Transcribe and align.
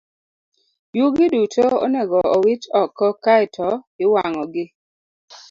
Yugi 0.97 1.25
duto 1.33 1.65
onego 1.85 2.19
owit 2.35 2.63
oko 2.81 3.05
kae 3.23 3.45
to 3.55 3.67
iwang'ogi. 4.03 4.65